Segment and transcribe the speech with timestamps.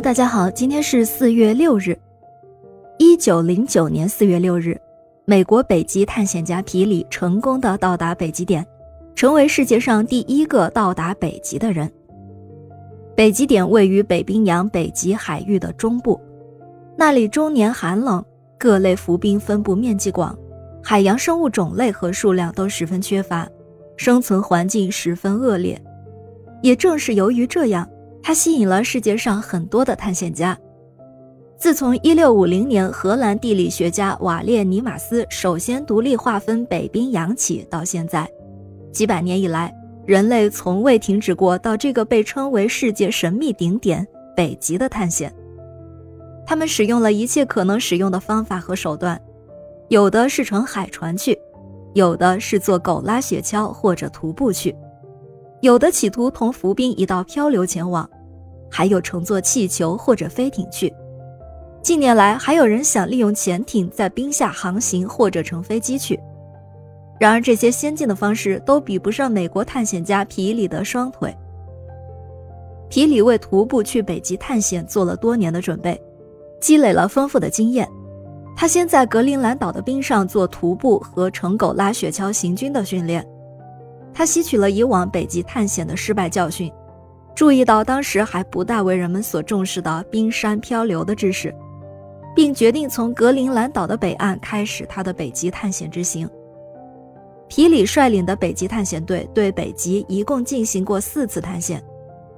[0.00, 1.98] 大家好，今天是四月六日，
[2.98, 4.80] 一九零九年四月六日，
[5.24, 8.64] 美国北极探险家皮里成功的到达北极点，
[9.16, 11.90] 成为世界上第一个到达北极的人。
[13.16, 16.20] 北极点位于北冰洋北极海域的中部，
[16.96, 18.24] 那里终年寒冷，
[18.56, 20.38] 各类浮冰分布面积广，
[20.80, 23.48] 海洋生物种类和数量都十分缺乏，
[23.96, 25.76] 生存环境十分恶劣。
[26.62, 27.88] 也正是由于这样。
[28.22, 30.58] 它吸引了世界上很多的探险家。
[31.56, 38.30] 自从1650年荷兰地理学家瓦列尼马斯首先独立划分北冰洋起，到现在，
[38.92, 39.74] 几百年以来，
[40.06, 45.34] 人类从未停止过到这个被称为世界神秘顶点北极的探险。
[46.46, 49.20] 他们使用了一切可能使用的方法和手段，
[49.88, 51.36] 有的是乘海船去，
[51.92, 54.74] 有的是坐狗拉雪橇或者徒步去。
[55.60, 58.08] 有的企图同浮冰一道漂流前往，
[58.70, 60.92] 还有乘坐气球或者飞艇去。
[61.82, 66.18] 近年来，还有人想利用潜艇在冰下航行或者乘飞机去。
[67.18, 71.36] 然而，这些先进的方式都比不上美国探险家皮里的双腿。
[72.88, 76.00] 皮里为徒步去北极探险做了多年的准备，
[76.60, 77.88] 积累了丰富的经验。
[78.56, 83.26] 他先在格陵兰岛的冰上做徒步和乘狗拉雪橇行军的训练。
[84.18, 86.72] 他吸取了以往北极探险的失败教训，
[87.36, 91.54] 注意到当时还不大为人们所重视的冰山漂流的知识，
[92.34, 96.28] 并决定从格陵兰岛的北岸开始他的北极探险之行。
[97.46, 101.80] 皮里率领的北极探险队对北极一共进行过四次探险，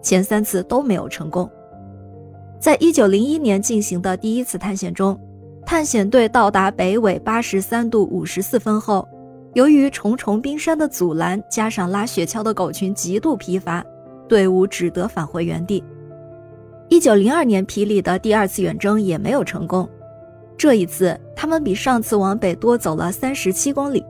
[0.00, 1.46] 前三次都没有成功。
[2.58, 5.20] 在一九零一年进行的第一次探险中，
[5.66, 9.06] 探险队到达北纬八十三度五十四分后。
[9.56, 13.82] 由于重重冰山的阻拦，加上拉雪橇的狗群极度疲乏，
[14.28, 15.82] 队伍只得返回原地。
[16.90, 19.88] 一九零二年，皮里的第二次远征也没有成功。
[20.58, 24.04] 这一次，他们比上次往北多走了三十七公里。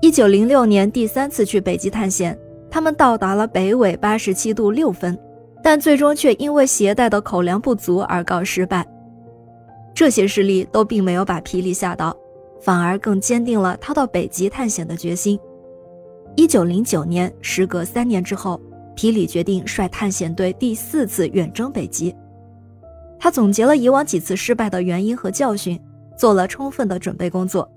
[0.00, 2.34] 一九零六年，第三次去北极探险，
[2.70, 5.18] 他们到达了北纬八十七度六分，
[5.62, 8.86] 但最终却因为携带的口粮不足而告失败。
[9.94, 12.16] 这些事例都并没有把皮里吓到。
[12.64, 15.38] 反而更坚定了他到北极探险的决心。
[16.34, 18.58] 一九零九年，时隔三年之后，
[18.94, 22.16] 皮里决定率探险队第四次远征北极。
[23.18, 25.78] 他总结了以往几次失败的原因和教训，
[26.16, 27.70] 做了充分的准备工作。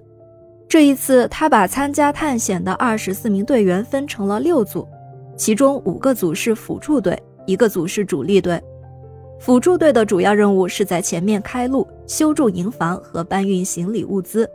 [0.69, 4.87] 这一次，他把参加探险的二十四名队员分成了六组，
[5.35, 8.61] 其中五个组是辅助队，一个组是主力队。
[9.37, 14.49] 辅助队的主要任务是在前面开路、修筑营房和搬运行李物资。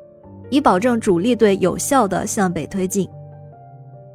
[0.52, 3.08] 以保证主力队有效地向北推进。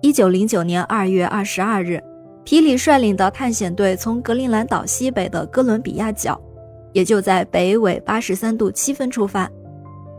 [0.01, 1.99] 一九零九年二月二十二日，
[2.43, 6.39] 皮里率领的探险队从格陵兰岛西北的哥伦比亚角，
[6.93, 9.49] 也就在北纬八十三度七分出发，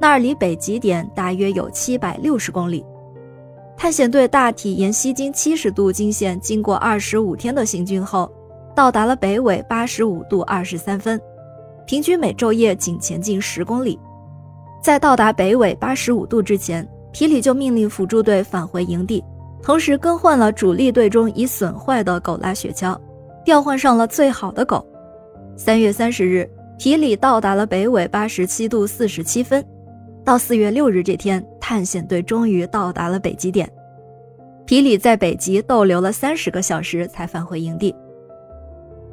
[0.00, 2.84] 那儿离北极点大约有七百六十公里。
[3.76, 8.28] 探险队大体沿西经七十度经线，经过二十五天的行军后，
[8.74, 11.20] 到达了北纬八十五度二十三分，
[11.86, 13.96] 平均每昼夜仅前进十公里。
[14.82, 19.22] 在到达北纬八十五度之前，皮里就命令辅助队返回营地，
[19.62, 22.98] 同时更换了主力队中已损坏的狗拉雪橇，
[23.44, 24.86] 调换上了最好的狗。
[25.56, 29.64] 三月三十日，皮里到达了北纬八十七度四十七分。
[30.24, 33.68] 到四月六日这天，探险队终于到达了北极点。
[34.64, 37.94] 皮里在北极逗留了三十个小时才返回营地。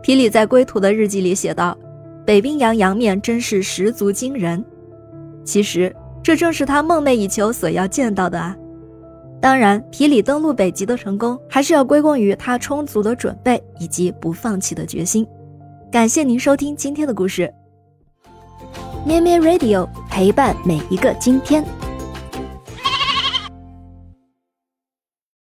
[0.01, 1.75] 皮里在归途的日记里写道
[2.23, 4.63] ：“北冰洋洋面真是十足惊人。”
[5.45, 8.57] 其实，这正是他梦寐以求所要见到的啊！
[9.39, 15.25] 当然，皮里登陆北极的成功，还是要归功于他充足的准备以及不放弃的决心。
[15.91, 17.53] 感谢您收听今天的故事，
[19.05, 21.63] 咩咩 Radio 陪伴每一个今天。